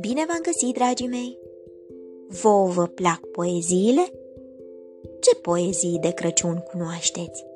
Bine 0.00 0.24
v-am 0.26 0.40
găsit, 0.42 0.74
dragii 0.74 1.08
mei! 1.08 1.38
Vouă 2.28 2.66
vă 2.66 2.86
plac 2.86 3.20
poeziile? 3.20 4.12
Ce 5.20 5.36
poezii 5.42 5.98
de 6.00 6.10
Crăciun 6.10 6.64
cunoașteți? 6.70 7.46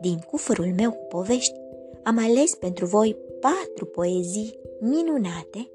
Din 0.00 0.18
cufărul 0.30 0.72
meu 0.76 0.90
cu 0.90 1.04
povești 1.08 1.54
am 2.02 2.18
ales 2.18 2.54
pentru 2.54 2.86
voi 2.86 3.16
patru 3.40 3.84
poezii 3.84 4.58
minunate 4.80 5.70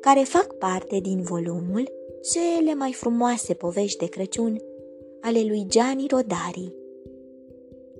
care 0.00 0.20
fac 0.20 0.52
parte 0.52 0.98
din 0.98 1.22
volumul 1.22 1.92
Cele 2.32 2.74
mai 2.74 2.92
frumoase 2.92 3.54
povești 3.54 3.98
de 3.98 4.06
Crăciun 4.06 4.60
ale 5.20 5.42
lui 5.42 5.64
Gianni 5.68 6.06
Rodari, 6.10 6.74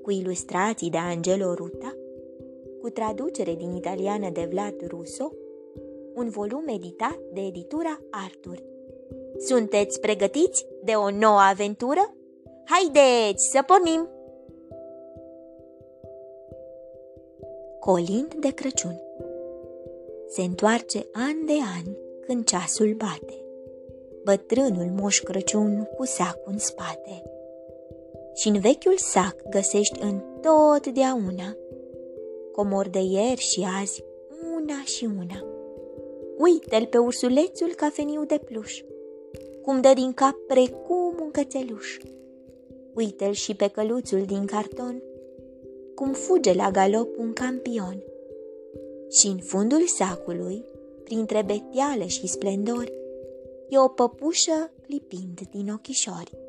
cu 0.05 0.11
ilustrații 0.11 0.91
de 0.91 0.97
Angelo 0.97 1.55
Ruta, 1.55 1.97
cu 2.81 2.89
traducere 2.89 3.55
din 3.55 3.73
italiană 3.73 4.31
de 4.31 4.49
Vlad 4.51 4.75
Russo, 4.89 5.33
un 6.15 6.29
volum 6.29 6.65
editat 6.69 7.19
de 7.33 7.41
editura 7.41 8.01
Arthur. 8.11 8.63
Sunteți 9.39 10.01
pregătiți 10.01 10.67
de 10.83 10.93
o 10.93 11.11
nouă 11.11 11.39
aventură? 11.51 12.15
Haideți 12.65 13.51
să 13.51 13.63
pornim! 13.67 14.09
Colind 17.81 18.35
de 18.35 18.51
Crăciun 18.51 19.01
Se 20.29 20.43
întoarce 20.43 21.07
an 21.13 21.47
de 21.47 21.53
an 21.77 21.95
când 22.27 22.45
ceasul 22.45 22.95
bate. 22.97 23.45
Bătrânul 24.25 24.91
moș 25.01 25.21
Crăciun 25.21 25.89
cu 25.97 26.05
sacul 26.05 26.53
în 26.53 26.59
spate. 26.59 27.34
Și 28.35 28.49
în 28.49 28.61
vechiul 28.61 28.97
sac 28.97 29.49
găsești 29.51 30.01
întotdeauna 30.01 31.57
comori 32.53 32.91
de 32.91 32.99
ieri 32.99 33.41
și 33.41 33.67
azi, 33.81 34.05
una 34.55 34.83
și 34.85 35.05
una. 35.05 35.45
Uite-l 36.39 36.87
pe 36.87 36.99
ursulețul 36.99 37.75
cafeniu 37.77 38.25
de 38.25 38.41
pluș, 38.45 38.83
cum 39.63 39.81
dă 39.81 39.93
din 39.95 40.13
cap 40.13 40.35
precum 40.47 41.15
un 41.23 41.31
cățeluș. 41.31 41.97
Uite-l 42.95 43.33
și 43.33 43.55
pe 43.55 43.69
căluțul 43.69 44.23
din 44.23 44.47
carton, 44.47 45.03
cum 45.95 46.13
fuge 46.13 46.53
la 46.53 46.71
galop 46.71 47.19
un 47.19 47.33
campion. 47.33 48.03
Și 49.11 49.27
în 49.27 49.39
fundul 49.39 49.87
sacului, 49.87 50.65
printre 51.05 51.43
betiale 51.47 52.07
și 52.07 52.27
splendori, 52.27 52.93
e 53.69 53.79
o 53.79 53.89
păpușă 53.89 54.71
clipind 54.87 55.41
din 55.51 55.73
ochișori. 55.73 56.44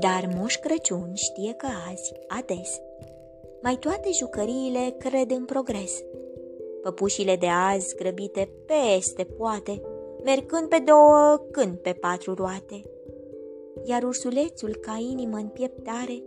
Dar 0.00 0.28
Moș 0.36 0.56
Crăciun 0.56 1.10
știe 1.14 1.52
că 1.52 1.66
azi, 1.90 2.12
ades, 2.26 2.80
mai 3.62 3.76
toate 3.76 4.08
jucăriile 4.12 4.94
cred 4.98 5.30
în 5.30 5.44
progres. 5.44 6.02
Păpușile 6.82 7.36
de 7.36 7.46
azi 7.46 7.94
grăbite 7.94 8.50
peste 8.66 9.24
poate, 9.24 9.82
mergând 10.24 10.68
pe 10.68 10.82
două, 10.84 11.46
când 11.50 11.76
pe 11.76 11.92
patru 11.92 12.34
roate. 12.34 12.82
Iar 13.84 14.02
ursulețul 14.02 14.74
ca 14.74 15.06
inimă 15.10 15.36
în 15.36 15.48
pieptare, 15.48 16.22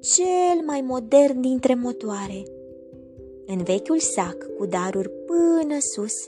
cel 0.00 0.64
mai 0.66 0.80
modern 0.80 1.40
dintre 1.40 1.74
motoare. 1.74 2.42
În 3.46 3.62
vechiul 3.62 3.98
sac 3.98 4.36
cu 4.58 4.66
daruri 4.66 5.10
până 5.10 5.78
sus, 5.78 6.26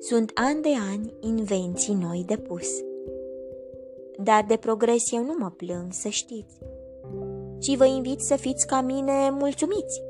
sunt 0.00 0.30
ani 0.34 0.62
de 0.62 0.72
ani 0.92 1.12
invenții 1.20 1.94
noi 1.94 2.24
de 2.26 2.36
pus 2.36 2.68
dar 4.22 4.44
de 4.48 4.56
progres 4.56 5.12
eu 5.12 5.24
nu 5.24 5.34
mă 5.38 5.50
plâng, 5.50 5.92
să 5.92 6.08
știți. 6.08 6.58
Și 7.60 7.76
vă 7.76 7.84
invit 7.84 8.20
să 8.20 8.36
fiți 8.36 8.66
ca 8.66 8.80
mine 8.80 9.30
mulțumiți. 9.30 10.02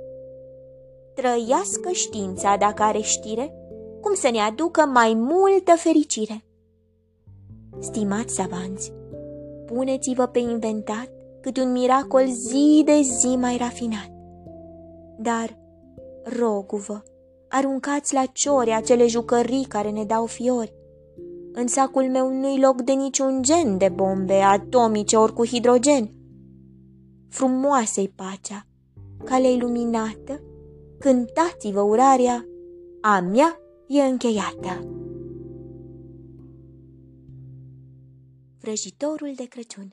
Trăiască 1.15 1.91
știința 1.93 2.57
dacă 2.57 2.83
are 2.83 3.01
știre, 3.01 3.55
cum 4.01 4.15
să 4.15 4.29
ne 4.33 4.39
aducă 4.39 4.81
mai 4.81 5.15
multă 5.15 5.73
fericire. 5.77 6.45
Stimați 7.79 8.35
savanți, 8.35 8.93
puneți-vă 9.67 10.27
pe 10.27 10.39
inventat 10.39 11.11
cât 11.41 11.57
un 11.57 11.73
miracol 11.73 12.27
zi 12.27 12.83
de 12.85 13.01
zi 13.01 13.37
mai 13.37 13.57
rafinat. 13.57 14.11
Dar, 15.19 15.59
rogu-vă, 16.39 17.03
aruncați 17.49 18.15
la 18.15 18.25
ciori 18.33 18.73
acele 18.73 19.07
jucării 19.07 19.65
care 19.65 19.91
ne 19.91 20.05
dau 20.05 20.27
fiori, 20.27 20.75
în 21.57 21.67
sacul 21.67 22.11
meu 22.11 22.33
nu-i 22.33 22.61
loc 22.61 22.83
de 22.83 22.93
niciun 22.93 23.43
gen 23.43 23.79
de 23.79 23.89
bombe 23.89 24.35
atomice 24.35 25.17
ori 25.17 25.33
cu 25.33 25.47
hidrogen. 25.47 26.11
Frumoasă-i 27.29 28.13
pacea, 28.15 28.67
calea 29.25 29.51
iluminată, 29.51 30.41
cântați-vă 30.99 31.81
urarea, 31.81 32.47
a 33.01 33.21
mea 33.21 33.61
e 33.87 34.03
încheiată. 34.03 34.89
Vrăjitorul 38.61 39.33
de 39.37 39.45
Crăciun 39.49 39.89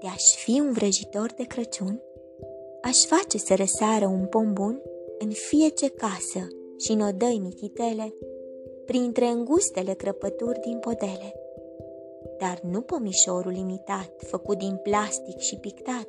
De-aș 0.00 0.34
fi 0.34 0.60
un 0.60 0.72
vrăjitor 0.72 1.32
de 1.36 1.44
Crăciun, 1.44 2.00
aș 2.82 3.04
face 3.04 3.38
să 3.38 3.54
răsară 3.54 4.06
un 4.06 4.26
pom 4.26 4.52
bun 4.52 4.82
în 5.18 5.30
fiece 5.30 5.88
casă 5.88 6.46
și 6.78 6.92
în 6.92 7.00
odăi 7.00 7.38
mititele, 7.42 8.14
printre 8.90 9.26
îngustele 9.26 9.92
crăpături 9.92 10.60
din 10.60 10.78
podele. 10.78 11.34
Dar 12.38 12.60
nu 12.70 12.80
pomișorul 12.80 13.56
imitat, 13.56 14.12
făcut 14.26 14.58
din 14.58 14.80
plastic 14.82 15.38
și 15.38 15.56
pictat, 15.56 16.08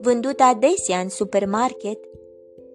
vândut 0.00 0.40
adesea 0.40 0.98
în 0.98 1.08
supermarket, 1.08 1.98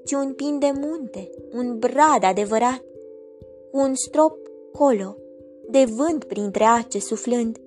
ci 0.05 0.11
un 0.11 0.33
pin 0.33 0.59
de 0.59 0.71
munte, 0.79 1.29
un 1.53 1.79
brad 1.79 2.23
adevărat, 2.23 2.83
cu 3.71 3.77
un 3.77 3.95
strop 3.95 4.37
colo, 4.71 5.15
de 5.69 5.83
vânt 5.97 6.23
printre 6.23 6.63
ace 6.63 6.99
suflând 6.99 7.57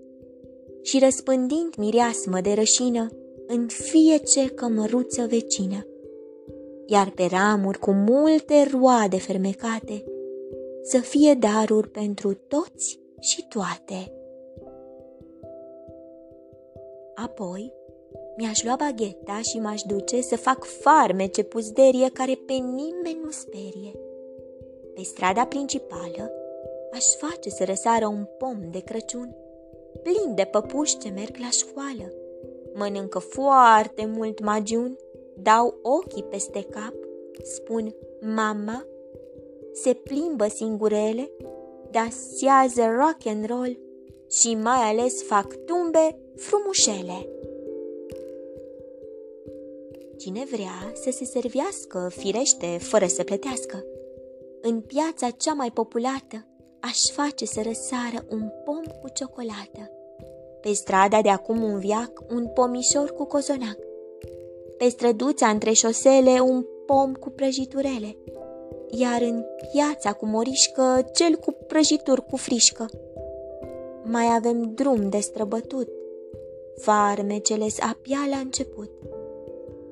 și 0.83 0.99
răspândind 0.99 1.75
mireasmă 1.77 2.41
de 2.41 2.53
rășină 2.53 3.11
în 3.47 3.67
fiece 3.69 4.47
cămăruță 4.47 5.27
vecină. 5.29 5.87
Iar 6.87 7.13
pe 7.15 7.27
ramuri 7.31 7.79
cu 7.79 7.91
multe 7.91 8.69
roade 8.73 9.19
fermecate, 9.19 10.05
să 10.83 10.99
fie 10.99 11.35
daruri 11.35 11.89
pentru 11.89 12.35
toți 12.35 13.01
și 13.21 13.47
toate. 13.49 14.13
Apoi, 17.15 17.73
mi-aș 18.37 18.63
lua 18.63 18.77
bagheta 18.79 19.41
și 19.41 19.59
m-aș 19.59 19.83
duce 19.83 20.21
să 20.21 20.37
fac 20.37 20.65
farmece 20.65 21.43
puzderie 21.43 22.11
care 22.13 22.35
pe 22.47 22.53
nimeni 22.53 23.21
nu 23.25 23.31
sperie. 23.31 23.93
Pe 24.95 25.03
strada 25.03 25.45
principală 25.45 26.33
aș 26.93 27.05
face 27.05 27.51
să 27.51 27.65
răsară 27.65 28.07
un 28.07 28.27
pom 28.39 28.59
de 28.71 28.81
Crăciun, 28.81 29.37
plin 30.03 30.35
de 30.35 30.49
păpuși 30.51 30.99
ce 30.99 31.09
merg 31.09 31.37
la 31.37 31.51
școală. 31.51 32.13
Mănâncă 32.75 33.19
foarte 33.19 34.07
mult 34.07 34.45
magiun, 34.45 34.97
dau 35.37 35.75
ochii 35.83 36.23
peste 36.23 36.63
cap, 36.71 36.95
spun 37.43 37.95
mama 38.21 38.87
se 39.73 39.93
plimbă 39.93 40.47
singurele, 40.49 41.31
dansează 41.91 42.83
rock 42.83 43.27
and 43.27 43.47
roll 43.47 43.79
și 44.31 44.55
mai 44.55 44.81
ales 44.91 45.23
fac 45.23 45.55
tumbe 45.65 46.19
frumușele. 46.37 47.29
Cine 50.17 50.45
vrea 50.51 50.93
să 50.95 51.11
se 51.11 51.25
servească, 51.25 52.11
firește, 52.17 52.79
fără 52.81 53.07
să 53.07 53.23
plătească, 53.23 53.85
în 54.61 54.81
piața 54.81 55.31
cea 55.31 55.53
mai 55.53 55.71
populată, 55.71 56.47
aș 56.81 57.11
face 57.13 57.45
să 57.45 57.61
răsară 57.65 58.27
un 58.31 58.51
pom 58.65 58.83
cu 59.01 59.09
ciocolată. 59.15 59.91
Pe 60.61 60.73
strada 60.73 61.23
de 61.23 61.29
acum 61.29 61.63
un 61.63 61.79
viac, 61.79 62.23
un 62.31 62.49
pomișor 62.55 63.11
cu 63.11 63.25
cozonac. 63.25 63.79
Pe 64.79 64.89
străduța 64.89 65.49
între 65.49 65.73
șosele, 65.73 66.41
un 66.41 66.65
pom 66.87 67.13
cu 67.13 67.31
prăjiturele 67.31 68.17
iar 68.99 69.23
în 69.23 69.45
piața 69.73 70.13
cu 70.13 70.27
morișcă, 70.27 71.11
cel 71.13 71.35
cu 71.35 71.57
prăjituri 71.67 72.27
cu 72.27 72.37
frișcă. 72.37 72.91
Mai 74.05 74.25
avem 74.37 74.73
drum 74.75 75.09
de 75.09 75.19
străbătut, 75.19 75.89
farmecele 76.77 77.67
abia 77.81 78.27
la 78.31 78.37
început. 78.37 78.91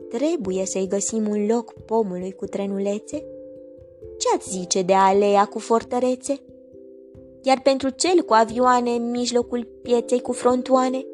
Trebuie 0.08 0.64
să-i 0.64 0.88
găsim 0.88 1.28
un 1.28 1.46
loc 1.46 1.72
pomului 1.72 2.32
cu 2.32 2.44
trenulețe? 2.44 3.24
Ce-ați 4.18 4.50
zice 4.50 4.82
de 4.82 4.92
aleea 4.92 5.44
cu 5.44 5.58
fortărețe? 5.58 6.40
Iar 7.42 7.60
pentru 7.62 7.88
cel 7.88 8.22
cu 8.22 8.32
avioane 8.32 8.90
în 8.90 9.10
mijlocul 9.10 9.68
pieței 9.82 10.20
cu 10.20 10.32
frontoane? 10.32 11.06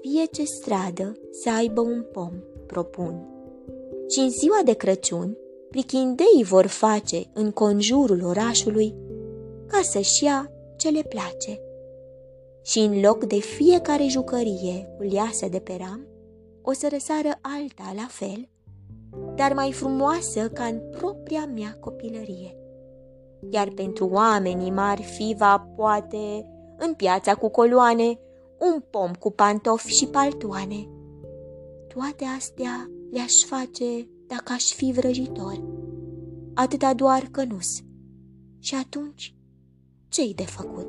Fie 0.00 0.24
ce 0.24 0.44
stradă 0.44 1.18
să 1.30 1.50
aibă 1.50 1.80
un 1.80 2.04
pom, 2.12 2.32
propun. 2.66 3.28
Și 4.08 4.18
în 4.18 4.30
ziua 4.30 4.60
de 4.64 4.72
Crăciun, 4.72 5.36
prichindeii 5.70 6.44
vor 6.44 6.66
face 6.66 7.22
în 7.32 7.50
conjurul 7.50 8.24
orașului 8.24 8.94
ca 9.66 9.80
să-și 9.82 10.24
ia 10.24 10.52
ce 10.76 10.88
le 10.88 11.02
place. 11.02 11.60
Și 12.62 12.78
în 12.78 13.00
loc 13.00 13.24
de 13.24 13.38
fiecare 13.38 14.06
jucărie 14.06 14.88
cu 14.96 15.02
liasă 15.02 15.48
de 15.48 15.58
pe 15.58 15.76
ram, 15.78 16.06
o 16.62 16.72
să 16.72 16.88
răsară 16.90 17.28
alta 17.40 17.92
la 17.94 18.06
fel, 18.08 18.48
dar 19.34 19.52
mai 19.52 19.72
frumoasă 19.72 20.48
ca 20.48 20.64
în 20.64 20.80
propria 20.90 21.50
mea 21.54 21.76
copilărie. 21.80 22.56
Iar 23.50 23.68
pentru 23.68 24.08
oamenii 24.12 24.70
mari 24.70 25.02
fi 25.02 25.34
va 25.38 25.68
poate 25.76 26.46
în 26.78 26.94
piața 26.94 27.34
cu 27.34 27.48
coloane, 27.48 28.18
un 28.58 28.82
pom 28.90 29.10
cu 29.18 29.30
pantofi 29.30 29.92
și 29.92 30.06
paltoane. 30.06 30.88
Toate 31.94 32.24
astea 32.36 32.90
le-aș 33.10 33.44
face 33.44 34.08
dacă 34.30 34.52
aș 34.52 34.72
fi 34.72 34.92
vrăjitor, 34.92 35.62
atâta 36.54 36.94
doar 36.94 37.28
că 37.30 37.44
nu 37.44 37.58
Și 38.58 38.74
atunci, 38.74 39.34
ce-i 40.08 40.34
de 40.34 40.42
făcut? 40.42 40.86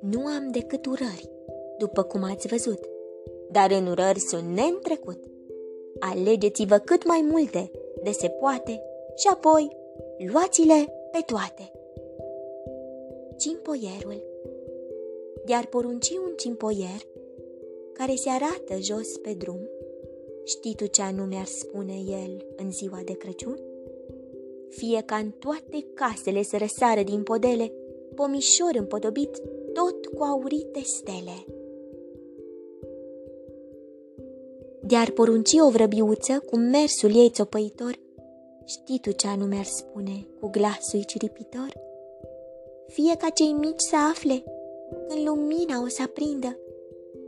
Nu 0.00 0.26
am 0.26 0.50
decât 0.50 0.86
urări, 0.86 1.30
după 1.78 2.02
cum 2.02 2.22
ați 2.22 2.46
văzut, 2.46 2.80
dar 3.50 3.70
în 3.70 3.86
urări 3.86 4.20
sunt 4.20 4.48
neîntrecut. 4.48 5.24
Alegeți-vă 5.98 6.76
cât 6.76 7.06
mai 7.06 7.26
multe, 7.30 7.70
de 8.02 8.10
se 8.10 8.28
poate, 8.28 8.82
și 9.18 9.28
apoi 9.32 9.76
luați-le 10.32 10.92
pe 11.12 11.18
toate. 11.26 11.72
Cimpoierul 13.36 14.22
De-ar 15.44 15.66
porunci 15.66 16.10
un 16.10 16.32
cimpoier 16.36 17.00
care 17.92 18.14
se 18.14 18.28
arată 18.30 18.80
jos 18.80 19.16
pe 19.22 19.32
drum, 19.38 19.60
știi 20.44 20.74
tu 20.74 20.86
ce 20.86 21.02
anume 21.02 21.36
ar 21.36 21.44
spune 21.44 21.94
el 22.24 22.46
în 22.56 22.72
ziua 22.72 23.00
de 23.04 23.12
Crăciun? 23.12 23.58
Fie 24.68 25.02
ca 25.06 25.16
în 25.16 25.30
toate 25.30 25.86
casele 25.94 26.42
să 26.42 26.56
răsară 26.56 27.02
din 27.02 27.22
podele, 27.22 27.72
pomișor 28.14 28.74
împodobit 28.78 29.42
tot 29.72 30.06
cu 30.06 30.22
aurite 30.22 30.80
stele. 30.82 31.46
De-ar 34.80 35.10
porunci 35.10 35.52
o 35.66 35.70
vrăbiuță 35.70 36.42
cu 36.50 36.56
mersul 36.56 37.16
ei 37.16 37.30
țopăitor, 37.30 37.98
știi 38.68 38.98
tu 38.98 39.10
ce 39.10 39.26
anume 39.26 39.56
ar 39.56 39.64
spune 39.64 40.26
cu 40.40 40.48
glasul 40.48 41.02
ciripitor? 41.02 41.72
Fie 42.86 43.16
ca 43.16 43.28
cei 43.28 43.52
mici 43.52 43.80
să 43.80 43.96
afle, 44.10 44.42
când 45.08 45.28
lumina 45.28 45.82
o 45.82 45.88
să 45.88 46.02
aprindă, 46.02 46.58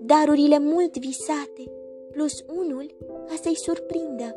darurile 0.02 0.58
mult 0.58 0.98
visate, 0.98 1.72
plus 2.10 2.44
unul 2.58 2.94
ca 3.26 3.34
să-i 3.42 3.56
surprindă. 3.56 4.34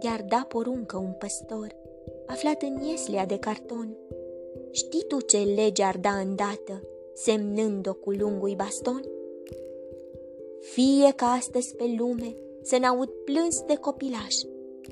Iar 0.00 0.24
da 0.28 0.46
poruncă 0.48 0.96
un 0.96 1.12
păstor, 1.18 1.76
aflat 2.26 2.62
în 2.62 2.82
ieslea 2.82 3.26
de 3.26 3.38
carton, 3.38 3.96
Știi 4.72 5.04
tu 5.08 5.20
ce 5.20 5.38
lege 5.38 5.82
ar 5.82 5.96
da 5.96 6.10
îndată, 6.10 6.82
semnând-o 7.14 7.94
cu 7.94 8.10
lungul 8.10 8.54
baston? 8.56 9.02
Fie 10.60 11.12
ca 11.16 11.26
astăzi 11.26 11.76
pe 11.76 11.94
lume 11.98 12.34
să 12.62 12.76
n-aud 12.80 13.08
plâns 13.08 13.60
de 13.60 13.74
copilaș 13.74 14.34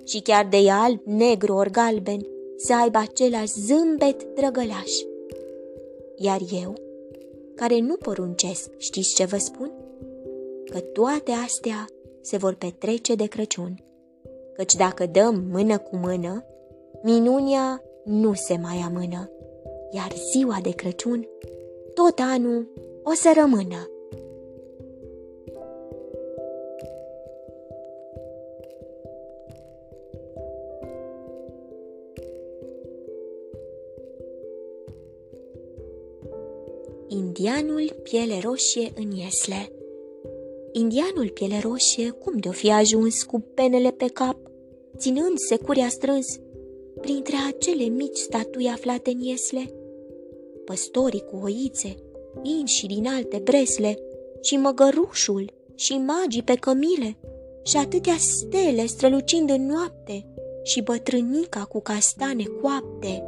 și 0.05 0.21
chiar 0.21 0.47
de 0.51 0.71
alb, 0.71 1.01
negru 1.05 1.55
ori 1.55 1.71
galben 1.71 2.27
să 2.57 2.75
aibă 2.75 2.99
același 2.99 3.53
zâmbet 3.53 4.23
drăgălaș. 4.35 4.93
Iar 6.17 6.41
eu, 6.63 6.75
care 7.55 7.79
nu 7.79 7.97
poruncesc, 7.97 8.71
știți 8.77 9.15
ce 9.15 9.25
vă 9.25 9.37
spun? 9.37 9.73
Că 10.71 10.79
toate 10.81 11.31
astea 11.45 11.87
se 12.21 12.37
vor 12.37 12.55
petrece 12.55 13.15
de 13.15 13.27
Crăciun, 13.27 13.85
căci 14.57 14.75
dacă 14.75 15.07
dăm 15.07 15.45
mână 15.51 15.79
cu 15.79 15.97
mână, 15.97 16.45
minunia 17.03 17.83
nu 18.05 18.35
se 18.35 18.59
mai 18.63 18.83
amână 18.87 19.31
iar 19.91 20.13
ziua 20.31 20.59
de 20.63 20.71
Crăciun 20.71 21.29
tot 21.95 22.19
anul 22.19 22.69
o 23.03 23.13
să 23.15 23.33
rămână. 23.37 23.91
Indianul 37.09 37.97
piele 38.03 38.39
roșie 38.43 38.93
în 38.95 39.11
iesle 39.11 39.73
Indianul 40.73 41.31
piele 41.35 41.59
roșie 41.63 42.11
cum 42.11 42.37
de-o 42.37 42.53
fi 42.53 42.71
ajuns 42.71 43.23
cu 43.23 43.41
penele 43.55 43.91
pe 43.91 44.07
cap, 44.07 44.37
ținând 44.97 45.39
securia 45.49 45.89
strâns, 45.89 46.27
printre 47.01 47.37
acele 47.49 47.85
mici 47.85 48.17
statui 48.17 48.69
aflate 48.69 49.11
în 49.11 49.21
iesle? 49.21 49.73
păstorii 50.65 51.25
cu 51.31 51.41
oițe, 51.43 51.95
inși 52.43 52.87
din 52.87 53.07
alte 53.07 53.41
bresle, 53.45 53.99
și 54.41 54.57
măgărușul, 54.57 55.53
și 55.75 55.93
magii 55.93 56.43
pe 56.43 56.55
cămile, 56.55 57.17
și 57.63 57.77
atâtea 57.77 58.17
stele 58.19 58.87
strălucind 58.87 59.51
în 59.51 59.67
noapte, 59.67 60.27
și 60.63 60.83
bătrânica 60.83 61.65
cu 61.65 61.81
castane 61.81 62.45
coapte. 62.63 63.25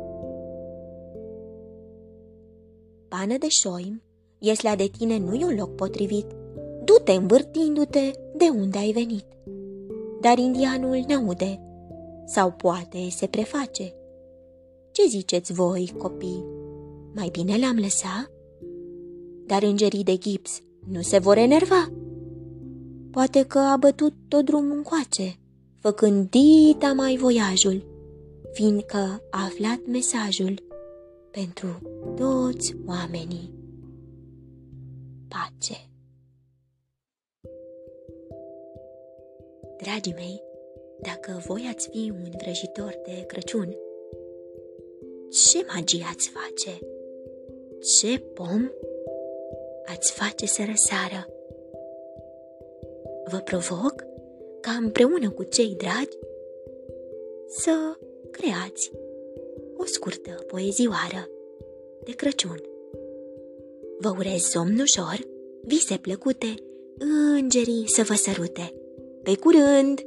Pană 3.11 3.37
de 3.39 3.49
șoim, 3.49 4.03
ieslea 4.39 4.77
de 4.77 4.91
tine 4.99 5.19
nu 5.19 5.35
e 5.35 5.45
un 5.45 5.57
loc 5.57 5.75
potrivit, 5.75 6.27
du-te 6.85 7.13
învârtindu-te 7.13 8.11
de 8.37 8.45
unde 8.59 8.79
ai 8.79 8.93
venit. 8.93 9.25
Dar 10.21 10.39
indianul 10.39 11.05
n-aude, 11.09 11.61
sau 12.27 12.53
poate 12.53 13.09
se 13.09 13.27
preface. 13.27 13.95
Ce 14.93 15.07
ziceți 15.09 15.53
voi, 15.53 15.95
copii? 15.99 16.45
mai 17.15 17.29
bine 17.33 17.59
l-am 17.59 17.77
lăsat? 17.77 18.31
Dar 19.47 19.63
îngerii 19.63 20.05
de 20.05 20.17
gips 20.17 20.61
nu 20.89 21.01
se 21.01 21.19
vor 21.19 21.37
enerva. 21.37 21.93
Poate 23.11 23.43
că 23.43 23.59
a 23.59 23.77
bătut 23.77 24.15
tot 24.29 24.45
drumul 24.45 24.77
încoace, 24.77 25.39
făcând 25.79 26.31
dita 26.31 26.93
mai 26.93 27.17
voiajul, 27.17 27.85
fiindcă 28.53 29.23
a 29.31 29.45
aflat 29.45 29.81
mesajul 29.87 30.69
pentru 31.31 31.79
toți 32.17 32.77
oamenii. 32.87 33.53
Pace! 35.29 35.89
Dragii 39.77 40.15
mei, 40.15 40.43
dacă 41.01 41.43
voi 41.47 41.69
ați 41.75 41.89
fi 41.89 42.11
un 42.11 42.31
vrăjitor 42.43 43.01
de 43.05 43.25
Crăciun, 43.27 43.77
ce 45.31 45.65
magie 45.75 46.05
ați 46.13 46.29
face? 46.29 46.79
ce 47.81 48.19
pom 48.19 48.71
ați 49.85 50.13
face 50.13 50.47
să 50.47 50.63
răsară. 50.67 51.29
Vă 53.31 53.39
provoc 53.39 53.95
ca 54.61 54.71
împreună 54.71 55.31
cu 55.31 55.43
cei 55.43 55.75
dragi 55.75 56.19
să 57.49 57.99
creați 58.31 58.91
o 59.81 59.85
scurtă 59.85 60.45
poezioară 60.47 61.29
de 62.05 62.13
Crăciun. 62.13 62.63
Vă 63.99 64.15
urez 64.19 64.43
somn 64.43 64.81
ușor, 64.81 65.19
vise 65.63 65.97
plăcute, 65.97 66.55
îngerii 66.99 67.85
să 67.87 68.03
vă 68.03 68.15
sărute. 68.15 68.75
Pe 69.23 69.37
curând! 69.37 70.05